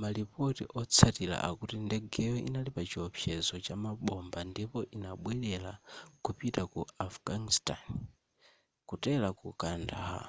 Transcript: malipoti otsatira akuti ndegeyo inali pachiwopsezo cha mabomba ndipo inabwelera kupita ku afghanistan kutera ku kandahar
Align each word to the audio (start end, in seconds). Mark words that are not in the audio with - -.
malipoti 0.00 0.64
otsatira 0.80 1.36
akuti 1.48 1.76
ndegeyo 1.86 2.34
inali 2.46 2.70
pachiwopsezo 2.76 3.54
cha 3.64 3.74
mabomba 3.84 4.38
ndipo 4.50 4.78
inabwelera 4.96 5.72
kupita 6.24 6.62
ku 6.72 6.80
afghanistan 7.06 7.84
kutera 8.88 9.28
ku 9.38 9.46
kandahar 9.60 10.26